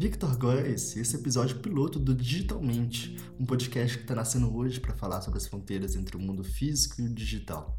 [0.00, 5.20] Victor Góes esse episódio piloto do Digitalmente, um podcast que está nascendo hoje para falar
[5.20, 7.78] sobre as fronteiras entre o mundo físico e o digital.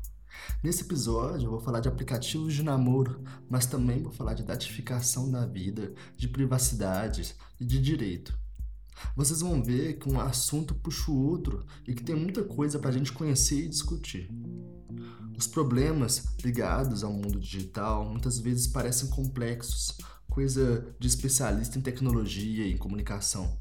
[0.63, 5.31] Nesse episódio eu vou falar de aplicativos de namoro, mas também vou falar de datificação
[5.31, 8.37] da vida, de privacidade e de direito.
[9.15, 12.91] Vocês vão ver que um assunto puxa o outro e que tem muita coisa para
[12.91, 14.29] a gente conhecer e discutir.
[15.35, 19.97] Os problemas ligados ao mundo digital muitas vezes parecem complexos,
[20.31, 23.59] coisa de especialista em tecnologia e comunicação.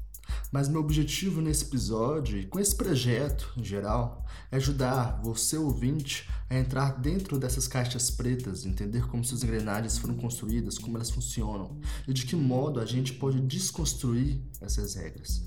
[0.49, 6.29] Mas meu objetivo nesse episódio e com esse projeto em geral é ajudar você ouvinte
[6.49, 11.77] a entrar dentro dessas caixas pretas, entender como suas engrenagens foram construídas, como elas funcionam
[12.07, 15.43] e de que modo a gente pode desconstruir essas regras.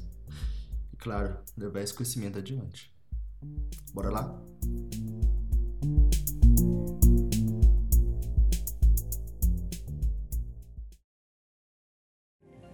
[0.92, 2.94] E claro, levar esse conhecimento adiante.
[3.94, 4.42] Bora lá?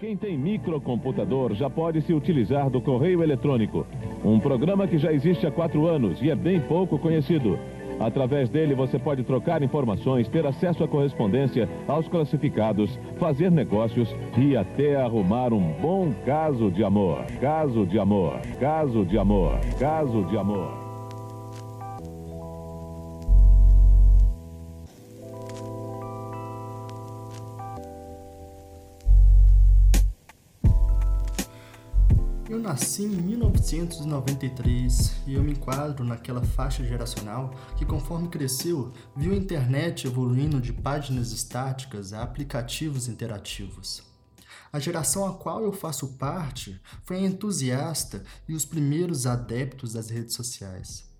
[0.00, 3.86] Quem tem microcomputador já pode se utilizar do correio eletrônico,
[4.24, 7.58] um programa que já existe há quatro anos e é bem pouco conhecido.
[8.00, 14.56] Através dele você pode trocar informações, ter acesso à correspondência, aos classificados, fazer negócios e
[14.56, 17.26] até arrumar um bom caso de amor.
[17.38, 20.79] Caso de amor, caso de amor, caso de amor.
[32.70, 39.36] Nasci em 1993 e eu me enquadro naquela faixa geracional que, conforme cresceu, viu a
[39.36, 44.04] internet evoluindo de páginas estáticas a aplicativos interativos.
[44.72, 50.08] A geração a qual eu faço parte foi a entusiasta e os primeiros adeptos das
[50.08, 51.10] redes sociais.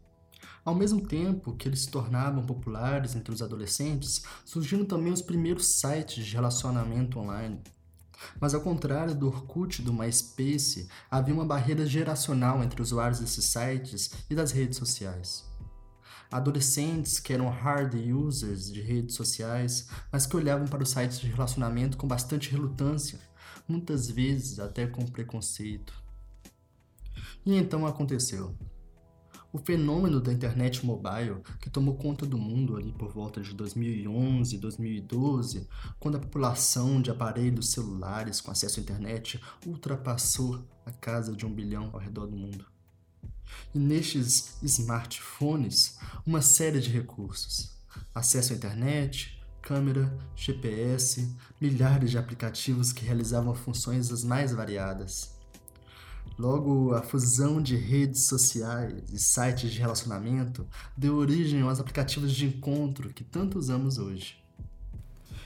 [0.65, 5.81] Ao mesmo tempo que eles se tornavam populares entre os adolescentes, surgiram também os primeiros
[5.81, 7.61] sites de relacionamento online.
[8.41, 13.45] Mas ao contrário do Orkut e do MySpace, havia uma barreira geracional entre usuários desses
[13.47, 15.49] sites e das redes sociais.
[16.31, 21.27] Adolescentes que eram hard users de redes sociais, mas que olhavam para os sites de
[21.27, 23.19] relacionamento com bastante relutância,
[23.67, 25.93] muitas vezes até com preconceito.
[27.45, 28.55] E então aconteceu.
[29.53, 34.57] O fenômeno da internet mobile, que tomou conta do mundo ali por volta de 2011,
[34.59, 35.69] 2012,
[35.99, 41.53] quando a população de aparelhos celulares com acesso à internet ultrapassou a casa de um
[41.53, 42.65] bilhão ao redor do mundo.
[43.75, 47.77] E nestes smartphones, uma série de recursos:
[48.15, 51.29] acesso à internet, câmera, GPS,
[51.61, 55.40] milhares de aplicativos que realizavam funções as mais variadas.
[56.41, 62.47] Logo, a fusão de redes sociais e sites de relacionamento deu origem aos aplicativos de
[62.47, 64.43] encontro que tanto usamos hoje.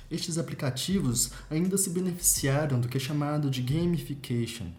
[0.08, 4.70] Estes aplicativos ainda se beneficiaram do que é chamado de gamification,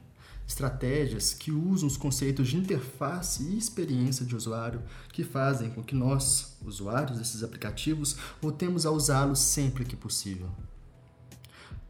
[0.47, 5.95] estratégias que usam os conceitos de interface e experiência de usuário que fazem com que
[5.95, 10.49] nós, usuários desses aplicativos, voltemos a usá-los sempre que possível.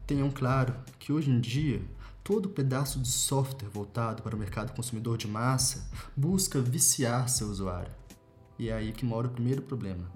[0.04, 1.80] Tenham claro que hoje em dia
[2.26, 7.94] Todo pedaço de software voltado para o mercado consumidor de massa busca viciar seu usuário.
[8.58, 10.10] E é aí que mora o primeiro problema.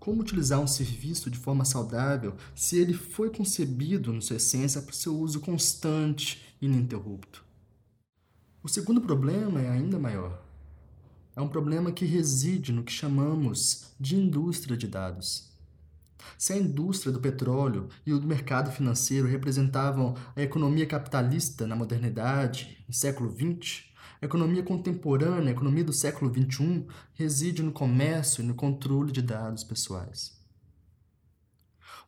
[0.00, 4.92] Como utilizar um serviço de forma saudável se ele foi concebido, na sua essência, para
[4.92, 7.44] seu uso constante e ininterrupto?
[8.60, 10.42] O segundo problema é ainda maior.
[11.36, 15.48] É um problema que reside no que chamamos de indústria de dados.
[16.36, 21.76] Se a indústria do petróleo e o do mercado financeiro representavam a economia capitalista na
[21.76, 23.84] modernidade, no século XX,
[24.20, 29.22] a economia contemporânea, a economia do século XXI, reside no comércio e no controle de
[29.22, 30.36] dados pessoais.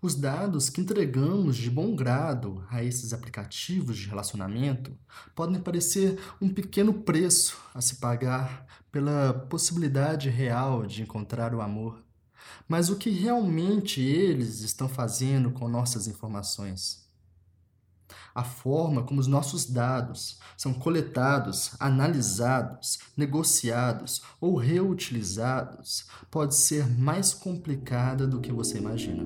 [0.03, 4.97] Os dados que entregamos de bom grado a esses aplicativos de relacionamento
[5.35, 12.03] podem parecer um pequeno preço a se pagar pela possibilidade real de encontrar o amor
[12.69, 17.01] mas o que realmente eles estão fazendo com nossas informações.
[18.35, 27.35] A forma como os nossos dados são coletados, analisados, negociados ou reutilizados pode ser mais
[27.35, 29.25] complicada do que você imagina.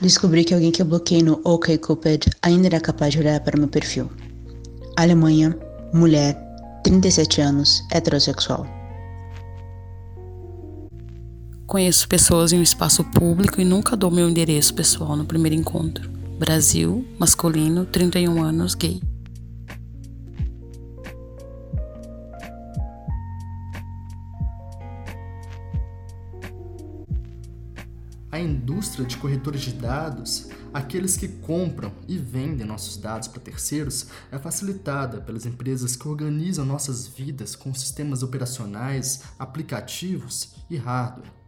[0.00, 3.68] Descobri que alguém que eu bloqueei no OkCupid ainda era capaz de olhar para meu
[3.68, 4.10] perfil.
[4.96, 5.56] Alemanha,
[5.92, 6.36] mulher,
[6.82, 8.83] 37 anos, heterossexual.
[11.66, 16.08] Conheço pessoas em um espaço público e nunca dou meu endereço pessoal no primeiro encontro.
[16.38, 19.00] Brasil, masculino, 31 anos, gay.
[28.30, 34.08] A indústria de corretores de dados aqueles que compram e vendem nossos dados para terceiros
[34.32, 41.43] é facilitada pelas empresas que organizam nossas vidas com sistemas operacionais, aplicativos e hardware.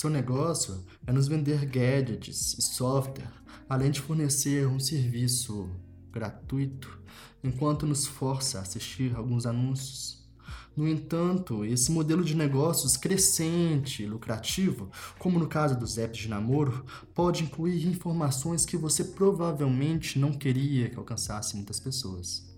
[0.00, 3.30] Seu negócio é nos vender gadgets e software,
[3.68, 5.68] além de fornecer um serviço
[6.10, 6.98] gratuito,
[7.44, 10.26] enquanto nos força a assistir alguns anúncios.
[10.74, 16.28] No entanto, esse modelo de negócios crescente e lucrativo, como no caso dos apps de
[16.30, 16.82] namoro,
[17.14, 22.49] pode incluir informações que você provavelmente não queria que alcançasse muitas pessoas.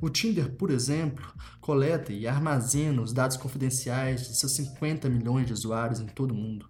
[0.00, 1.26] O Tinder, por exemplo,
[1.60, 6.36] coleta e armazena os dados confidenciais de seus 50 milhões de usuários em todo o
[6.36, 6.68] mundo.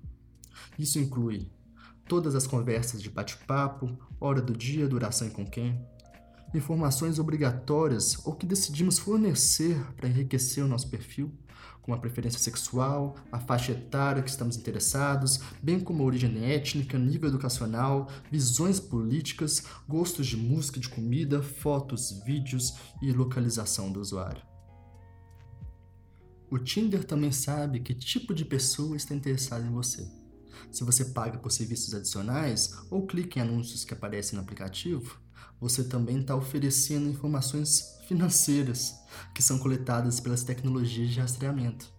[0.79, 1.51] Isso inclui
[2.07, 5.79] todas as conversas de bate-papo, hora do dia, duração e com quem,
[6.55, 11.31] informações obrigatórias ou que decidimos fornecer para enriquecer o nosso perfil,
[11.89, 16.99] como a preferência sexual, a faixa etária que estamos interessados, bem como a origem étnica,
[16.99, 24.01] nível educacional, visões políticas, gostos de música e de comida, fotos, vídeos e localização do
[24.01, 24.43] usuário.
[26.51, 30.07] O Tinder também sabe que tipo de pessoa está interessada em você.
[30.71, 35.19] Se você paga por serviços adicionais ou clica em anúncios que aparecem no aplicativo,
[35.61, 38.95] você também está oferecendo informações financeiras
[39.35, 41.93] que são coletadas pelas tecnologias de rastreamento.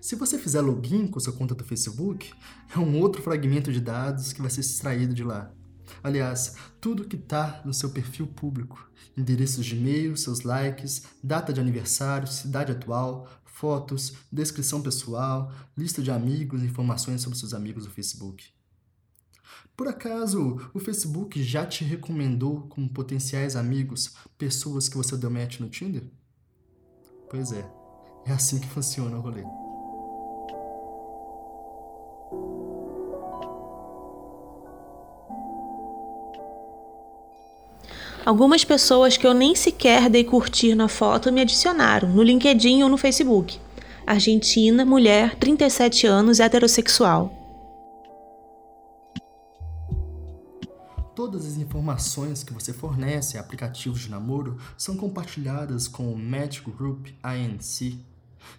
[0.00, 2.32] Se você fizer login com sua conta do Facebook,
[2.74, 5.52] é um outro fragmento de dados que vai ser extraído de lá.
[6.02, 11.60] Aliás, tudo que está no seu perfil público, endereços de e-mail, seus likes, data de
[11.60, 18.53] aniversário, cidade atual, fotos, descrição pessoal, lista de amigos informações sobre seus amigos do Facebook.
[19.76, 25.58] Por acaso o Facebook já te recomendou como potenciais amigos pessoas que você deu match
[25.58, 26.04] no Tinder?
[27.28, 27.68] Pois é,
[28.24, 29.42] é assim que funciona o rolê.
[38.24, 42.88] Algumas pessoas que eu nem sequer dei curtir na foto me adicionaram no LinkedIn ou
[42.88, 43.58] no Facebook.
[44.06, 47.43] Argentina, mulher, 37 anos, heterossexual.
[51.34, 56.62] Todas as informações que você fornece a aplicativos de namoro são compartilhadas com o Match
[56.62, 57.98] Group ANC,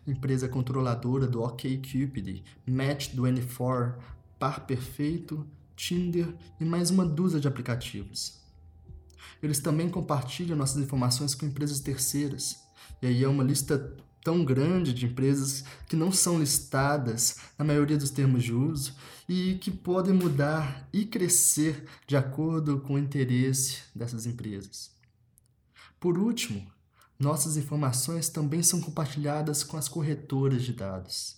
[0.06, 3.96] empresa controladora do OkCupid, Match24,
[4.38, 8.42] Par Perfeito, Tinder e mais uma dúzia de aplicativos.
[9.42, 12.58] Eles também compartilham nossas informações com empresas terceiras,
[13.02, 13.96] e aí é uma lista
[14.26, 18.96] tão grande de empresas que não são listadas na maioria dos termos de uso
[19.30, 24.90] e que podem mudar e crescer de acordo com o interesse dessas empresas.
[26.00, 26.66] Por último,
[27.20, 31.38] nossas informações também são compartilhadas com as corretoras de dados.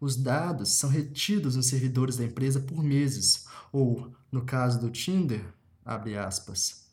[0.00, 5.44] Os dados são retidos nos servidores da empresa por meses, ou, no caso do Tinder,
[5.84, 6.86] abre aspas,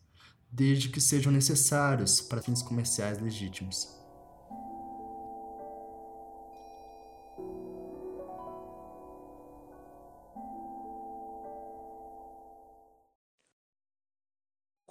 [0.51, 3.94] desde que sejam necessários para fins comerciais legítimos.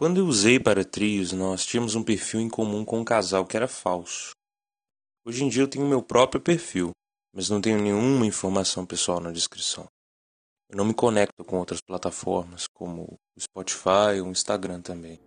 [0.05, 3.57] Quando eu usei para trios, nós tínhamos um perfil em comum com um casal que
[3.57, 4.33] era falso.
[5.27, 6.91] Hoje em dia eu tenho meu próprio perfil,
[7.35, 9.87] mas não tenho nenhuma informação pessoal na descrição.
[10.69, 15.19] Eu não me conecto com outras plataformas, como o Spotify ou o Instagram também.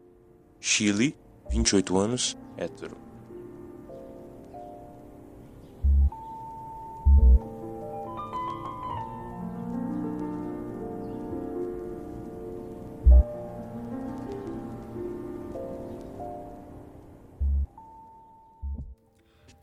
[0.61, 1.17] Chile,
[1.49, 3.06] 28 anos, hétero.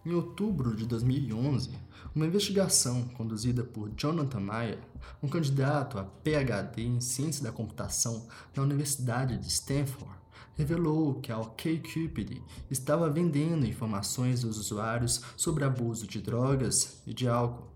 [0.07, 1.71] Em outubro de 2011,
[2.15, 4.79] uma investigação conduzida por Jonathan Mayer,
[5.23, 10.15] um candidato a PhD em Ciência da Computação na Universidade de Stanford,
[10.55, 17.27] revelou que a OkCupid estava vendendo informações dos usuários sobre abuso de drogas e de
[17.27, 17.73] álcool.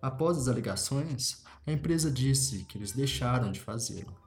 [0.00, 4.21] Após as alegações, a empresa disse que eles deixaram de fazê-lo.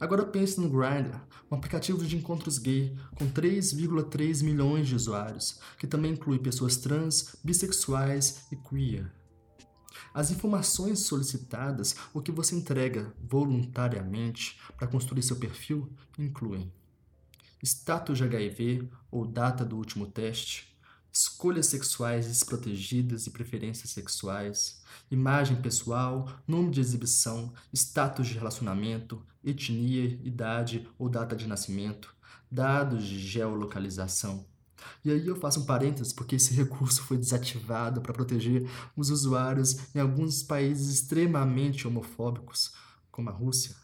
[0.00, 5.88] Agora pense no Grindr, um aplicativo de encontros gay com 3,3 milhões de usuários, que
[5.88, 9.12] também inclui pessoas trans, bissexuais e queer.
[10.14, 16.72] As informações solicitadas, o que você entrega voluntariamente para construir seu perfil, incluem
[17.62, 20.77] status de HIV ou data do último teste,
[21.18, 30.04] escolhas sexuais desprotegidas e preferências sexuais, imagem pessoal, nome de exibição, status de relacionamento, etnia,
[30.22, 32.14] idade ou data de nascimento,
[32.48, 34.46] dados de geolocalização,
[35.04, 39.76] E aí eu faço um parênteses porque esse recurso foi desativado para proteger os usuários
[39.92, 42.72] em alguns países extremamente homofóbicos,
[43.10, 43.74] como a Rússia.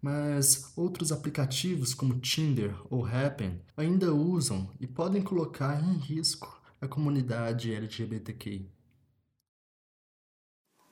[0.00, 6.88] Mas outros aplicativos como Tinder ou Happn ainda usam e podem colocar em risco a
[6.88, 8.68] comunidade LGBTQI.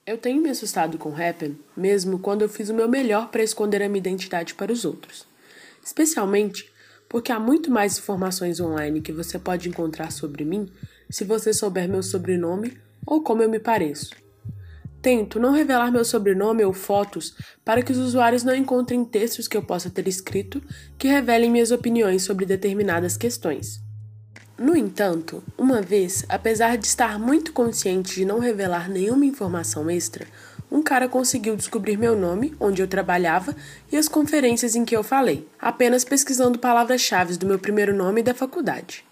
[0.07, 3.83] Eu tenho me assustado com Happn, mesmo quando eu fiz o meu melhor para esconder
[3.83, 5.27] a minha identidade para os outros.
[5.85, 6.71] Especialmente
[7.09, 10.71] porque há muito mais informações online que você pode encontrar sobre mim
[11.11, 14.15] se você souber meu sobrenome ou como eu me pareço.
[15.03, 19.57] Tento não revelar meu sobrenome ou fotos para que os usuários não encontrem textos que
[19.57, 20.63] eu possa ter escrito
[20.97, 23.90] que revelem minhas opiniões sobre determinadas questões.
[24.61, 30.27] No entanto, uma vez, apesar de estar muito consciente de não revelar nenhuma informação extra,
[30.71, 33.57] um cara conseguiu descobrir meu nome, onde eu trabalhava
[33.91, 38.35] e as conferências em que eu falei, apenas pesquisando palavras-chave do meu primeiro nome da
[38.35, 39.03] faculdade.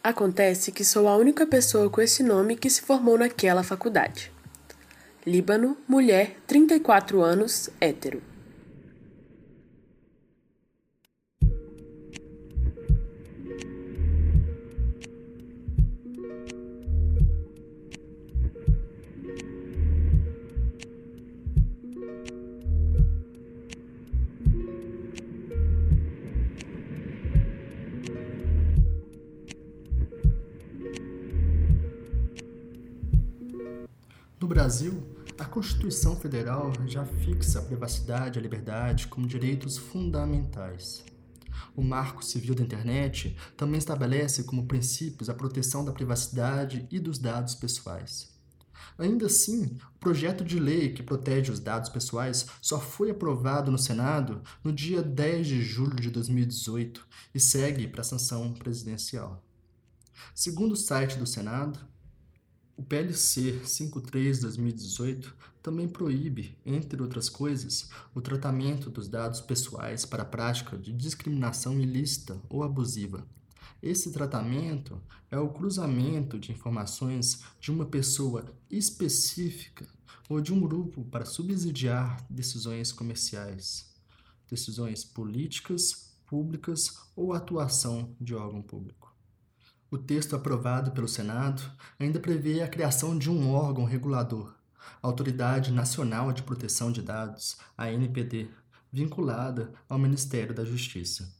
[0.00, 4.30] Acontece que sou a única pessoa com esse nome que se formou naquela faculdade.
[5.26, 8.22] Líbano, mulher, 34 anos, hétero.
[34.64, 35.06] Brasil,
[35.38, 41.04] a Constituição Federal já fixa a privacidade e a liberdade como direitos fundamentais.
[41.76, 47.18] O Marco Civil da Internet também estabelece como princípios a proteção da privacidade e dos
[47.18, 48.32] dados pessoais.
[48.96, 53.76] Ainda assim, o projeto de lei que protege os dados pessoais só foi aprovado no
[53.76, 59.44] Senado no dia 10 de julho de 2018 e segue para a sanção presidencial.
[60.34, 61.78] Segundo o site do Senado,
[62.76, 70.26] o PLC 53/2018 também proíbe, entre outras coisas, o tratamento dos dados pessoais para a
[70.26, 73.26] prática de discriminação ilícita ou abusiva.
[73.82, 75.00] Esse tratamento
[75.30, 79.86] é o cruzamento de informações de uma pessoa específica
[80.28, 83.94] ou de um grupo para subsidiar decisões comerciais,
[84.50, 89.13] decisões políticas, públicas ou atuação de órgão público.
[89.94, 91.62] O texto aprovado pelo Senado
[92.00, 94.52] ainda prevê a criação de um órgão regulador,
[95.00, 98.48] a Autoridade Nacional de Proteção de Dados, a NPD,
[98.90, 101.32] vinculada ao Ministério da Justiça.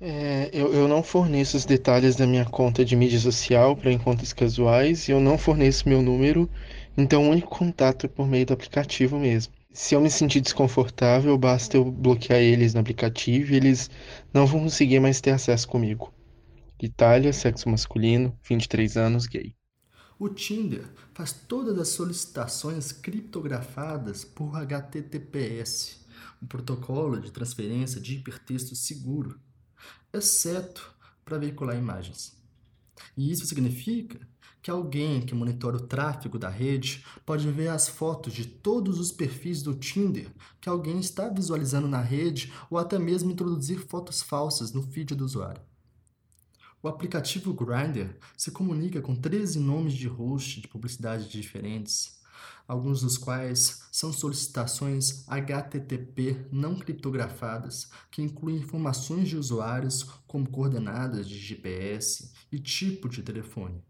[0.00, 4.32] É, eu, eu não forneço os detalhes da minha conta de mídia social para encontros
[4.32, 6.48] casuais e eu não forneço meu número,
[6.96, 9.52] então o único contato é por meio do aplicativo mesmo.
[9.70, 13.90] Se eu me sentir desconfortável, basta eu bloquear eles no aplicativo e eles
[14.32, 16.15] não vão conseguir mais ter acesso comigo.
[16.78, 19.54] Itália, sexo masculino, 23 anos, gay.
[20.18, 26.04] O Tinder faz todas as solicitações criptografadas por HTTPS,
[26.42, 29.40] um protocolo de transferência de hipertexto seguro,
[30.12, 32.36] exceto para veicular imagens.
[33.16, 34.20] E isso significa
[34.60, 39.12] que alguém que monitora o tráfego da rede pode ver as fotos de todos os
[39.12, 40.28] perfis do Tinder
[40.60, 45.24] que alguém está visualizando na rede ou até mesmo introduzir fotos falsas no feed do
[45.24, 45.62] usuário.
[46.86, 52.20] O aplicativo Grindr se comunica com 13 nomes de host de publicidade diferentes,
[52.64, 61.28] alguns dos quais são solicitações HTTP não criptografadas, que incluem informações de usuários como coordenadas
[61.28, 63.82] de GPS e tipo de telefone.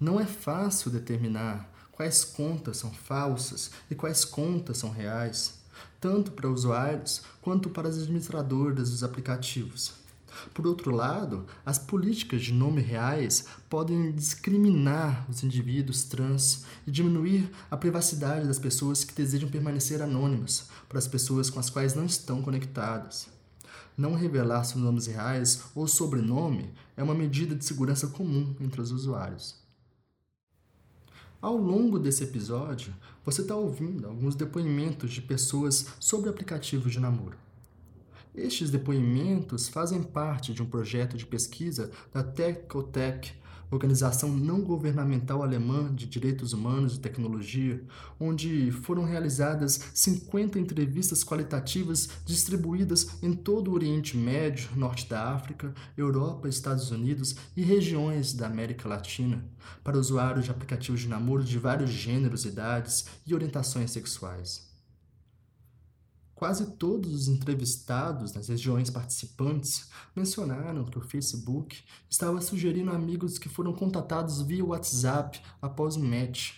[0.00, 5.60] Não é fácil determinar quais contas são falsas e quais contas são reais,
[6.00, 9.99] tanto para usuários quanto para as administradoras dos aplicativos.
[10.54, 17.50] Por outro lado, as políticas de nome reais podem discriminar os indivíduos trans e diminuir
[17.70, 22.04] a privacidade das pessoas que desejam permanecer anônimas para as pessoas com as quais não
[22.04, 23.28] estão conectadas.
[23.96, 28.92] Não revelar seus nomes reais ou sobrenome é uma medida de segurança comum entre os
[28.92, 29.60] usuários.
[31.40, 32.94] Ao longo desse episódio,
[33.24, 37.36] você está ouvindo alguns depoimentos de pessoas sobre aplicativos de namoro.
[38.34, 43.34] Estes depoimentos fazem parte de um projeto de pesquisa da Techotech,
[43.70, 47.82] organização não governamental alemã de direitos humanos e tecnologia,
[48.18, 55.72] onde foram realizadas 50 entrevistas qualitativas distribuídas em todo o Oriente Médio, Norte da África,
[55.96, 59.44] Europa, Estados Unidos e regiões da América Latina,
[59.84, 64.69] para usuários de aplicativos de namoro de vários gêneros, idades e orientações sexuais.
[66.40, 73.46] Quase todos os entrevistados nas regiões participantes mencionaram que o Facebook estava sugerindo amigos que
[73.46, 76.52] foram contatados via WhatsApp após o match.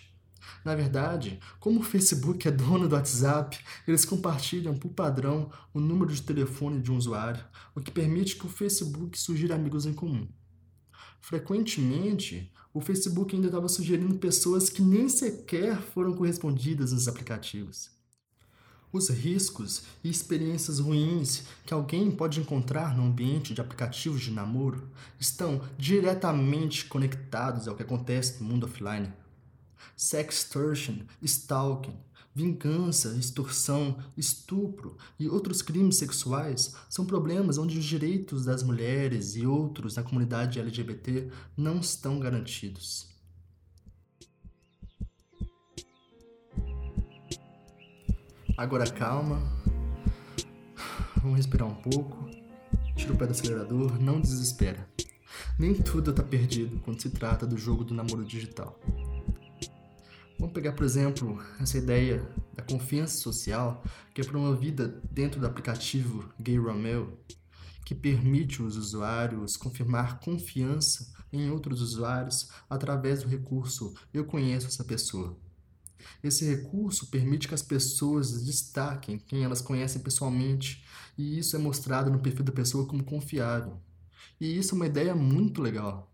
[0.63, 6.13] Na verdade, como o Facebook é dono do WhatsApp, eles compartilham por padrão o número
[6.13, 7.43] de telefone de um usuário,
[7.75, 10.25] o que permite que o Facebook sugira amigos em comum.
[11.19, 17.91] Frequentemente, o Facebook ainda estava sugerindo pessoas que nem sequer foram correspondidas nos aplicativos.
[18.93, 24.87] Os riscos e experiências ruins que alguém pode encontrar no ambiente de aplicativos de namoro
[25.19, 29.11] estão diretamente conectados ao que acontece no mundo offline.
[29.97, 31.95] Sextortion, stalking,
[32.35, 39.43] vingança, extorsão, estupro e outros crimes sexuais são problemas onde os direitos das mulheres e
[39.43, 43.12] outros na comunidade LGBT não estão garantidos.
[48.55, 49.41] Agora calma.
[51.17, 52.29] Vamos respirar um pouco.
[52.95, 54.87] Tira o pé do acelerador, não desespera.
[55.57, 58.79] Nem tudo está perdido quando se trata do jogo do namoro digital.
[60.37, 62.21] Vamos pegar, por exemplo, essa ideia
[62.53, 63.83] da confiança social
[64.13, 67.17] que é promovida dentro do aplicativo Gay Romeo,
[67.83, 74.83] que permite os usuários confirmar confiança em outros usuários através do recurso Eu conheço essa
[74.83, 75.35] pessoa.
[76.23, 80.83] Esse recurso permite que as pessoas destaquem quem elas conhecem pessoalmente,
[81.17, 83.77] e isso é mostrado no perfil da pessoa como confiável.
[84.39, 86.13] E isso é uma ideia muito legal.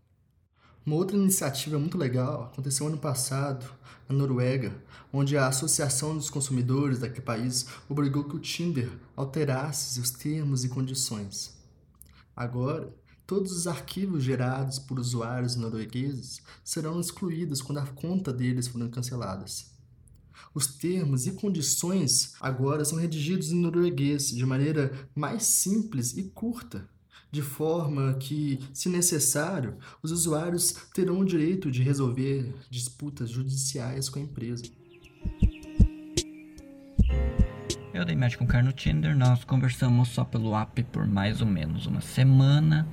[0.84, 3.66] Uma outra iniciativa muito legal aconteceu ano passado,
[4.08, 4.82] na Noruega,
[5.12, 10.68] onde a Associação dos Consumidores daquele país obrigou que o Tinder alterasse seus termos e
[10.68, 11.56] condições.
[12.34, 12.92] Agora,
[13.26, 19.70] todos os arquivos gerados por usuários noruegueses serão excluídos quando a conta deles forem canceladas.
[20.52, 26.88] Os termos e condições agora são redigidos em norueguês de maneira mais simples e curta,
[27.30, 34.18] de forma que, se necessário, os usuários terão o direito de resolver disputas judiciais com
[34.18, 34.64] a empresa.
[37.94, 41.40] Eu dei match com o cara no Tinder, nós conversamos só pelo app por mais
[41.40, 42.88] ou menos uma semana.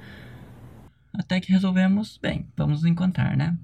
[1.12, 3.58] Até que resolvemos, bem, vamos nos encontrar, né?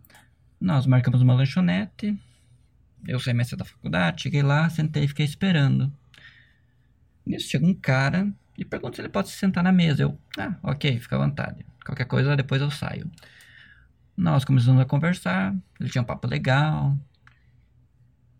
[0.59, 2.17] Nós marcamos uma lanchonete,
[3.07, 5.91] eu cedo da faculdade, cheguei lá, sentei e fiquei esperando.
[7.25, 10.03] Nisso chega um cara e pergunta se ele pode se sentar na mesa.
[10.03, 11.65] Eu, ah, ok, fica à vontade.
[11.85, 13.09] Qualquer coisa, depois eu saio.
[14.15, 16.97] Nós começamos a conversar, ele tinha um papo legal.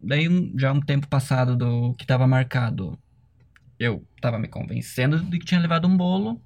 [0.01, 2.97] Daí, já um tempo passado do que estava marcado,
[3.79, 6.41] eu estava me convencendo de que tinha levado um bolo.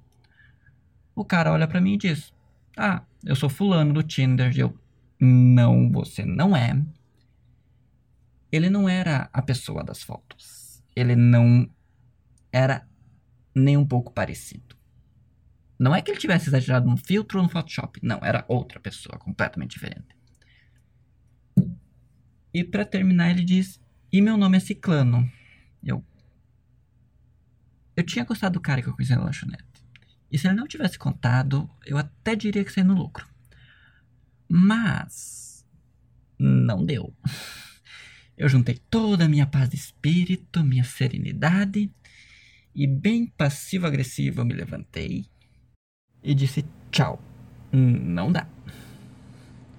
[1.14, 2.32] O cara olha para mim e diz:
[2.76, 4.52] Ah, eu sou fulano do Tinder.
[4.56, 4.76] Eu,
[5.20, 6.80] não, você não é
[8.50, 10.82] ele não era a pessoa das fotos.
[10.96, 11.70] Ele não
[12.52, 12.88] era
[13.54, 14.76] nem um pouco parecido.
[15.78, 18.00] Não é que ele tivesse exagerado no filtro ou no Photoshop.
[18.02, 20.16] Não, era outra pessoa, completamente diferente.
[22.52, 23.80] E para terminar, ele diz:
[24.10, 25.30] E meu nome é Ciclano.
[25.82, 26.04] Eu.
[27.96, 29.64] Eu tinha gostado do cara que eu conheci na lanchonete.
[30.30, 33.28] E se ele não tivesse contado, eu até diria que saiu no lucro.
[34.48, 35.64] Mas.
[36.38, 37.14] Não deu.
[38.38, 41.92] Eu juntei toda a minha paz de espírito, minha serenidade,
[42.72, 45.26] e bem passivo-agressivo me levantei
[46.22, 47.20] e disse tchau.
[47.72, 48.48] Não dá.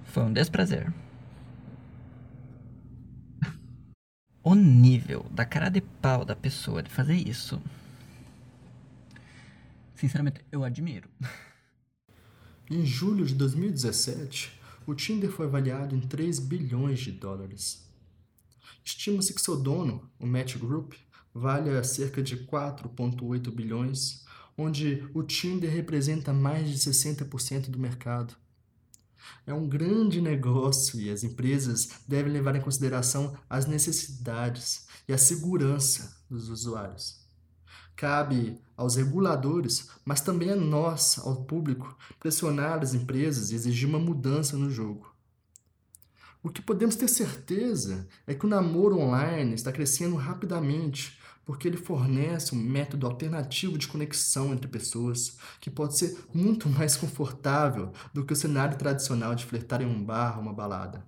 [0.03, 0.93] Foi um desprazer.
[4.43, 7.61] O nível da cara de pau da pessoa de fazer isso.
[9.95, 11.09] Sinceramente, eu admiro.
[12.69, 14.51] Em julho de 2017,
[14.85, 17.88] o Tinder foi avaliado em 3 bilhões de dólares.
[18.89, 20.93] Estima-se que seu dono, o Match Group,
[21.31, 24.25] valha cerca de 4,8 bilhões,
[24.57, 28.35] onde o Tinder representa mais de 60% do mercado.
[29.45, 35.19] É um grande negócio e as empresas devem levar em consideração as necessidades e a
[35.19, 37.19] segurança dos usuários.
[37.95, 43.99] Cabe aos reguladores, mas também a nós, ao público, pressionar as empresas e exigir uma
[43.99, 45.13] mudança no jogo.
[46.41, 51.75] O que podemos ter certeza é que o namoro online está crescendo rapidamente, porque ele
[51.75, 58.25] fornece um método alternativo de conexão entre pessoas que pode ser muito mais confortável do
[58.25, 61.05] que o cenário tradicional de flertar em um bar ou uma balada.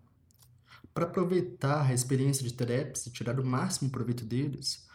[0.94, 4.86] Para aproveitar a experiência de traps e tirar o máximo proveito deles,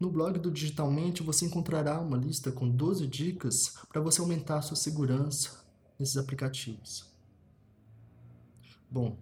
[0.00, 4.62] no blog do Digitalmente você encontrará uma lista com 12 dicas para você aumentar a
[4.62, 5.64] sua segurança
[5.96, 7.06] nesses aplicativos.
[8.90, 9.16] Bom,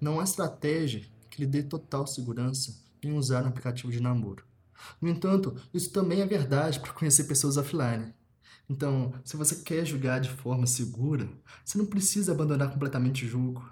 [0.00, 4.44] não há estratégia que lhe dê total segurança em usar um aplicativo de namoro.
[5.00, 8.14] No entanto, isso também é verdade para conhecer pessoas offline.
[8.68, 11.28] Então, se você quer julgar de forma segura,
[11.64, 13.68] você não precisa abandonar completamente o jogo,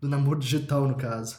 [0.00, 1.38] do namoro digital no caso.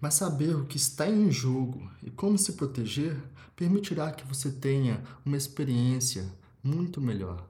[0.00, 3.16] Mas saber o que está em jogo e como se proteger
[3.54, 6.30] permitirá que você tenha uma experiência
[6.62, 7.48] muito melhor.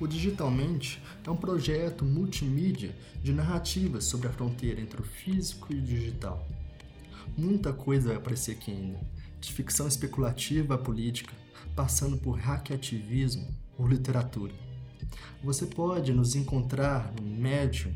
[0.00, 5.76] O Digitalmente é um projeto multimídia de narrativas sobre a fronteira entre o físico e
[5.76, 6.48] o digital.
[7.36, 9.00] Muita coisa vai aparecer aqui ainda,
[9.40, 11.32] de ficção especulativa à política,
[11.76, 13.46] passando por hackativismo
[13.78, 14.52] ou literatura.
[15.44, 17.94] Você pode nos encontrar no Medium,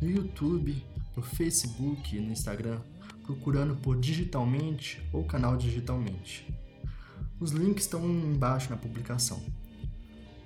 [0.00, 0.82] no YouTube,
[1.14, 2.80] no Facebook e no Instagram,
[3.22, 6.46] procurando por Digitalmente ou canal Digitalmente.
[7.38, 9.42] Os links estão embaixo na publicação.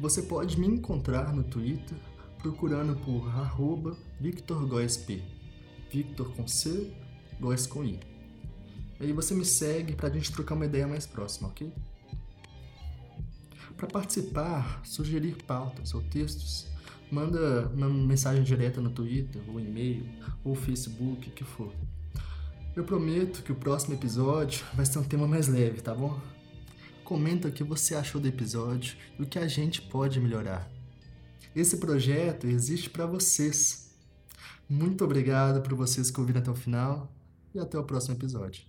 [0.01, 1.99] Você pode me encontrar no Twitter
[2.39, 5.23] procurando por arroba VictorGoesP.
[5.91, 6.93] Victor com C,
[7.41, 7.99] Góes com I.
[9.01, 11.73] Aí você me segue para a gente trocar uma ideia mais próxima, ok?
[13.77, 16.67] Para participar, sugerir pautas ou textos,
[17.11, 20.05] manda uma mensagem direta no Twitter, ou e-mail,
[20.45, 21.73] ou Facebook, o que for.
[22.77, 26.21] Eu prometo que o próximo episódio vai ser um tema mais leve, tá bom?
[27.09, 30.71] Comenta o que você achou do episódio e o que a gente pode melhorar.
[31.57, 33.95] Esse projeto existe para vocês.
[34.69, 37.11] Muito obrigado por vocês que ouviram até o final
[37.55, 38.68] e até o próximo episódio.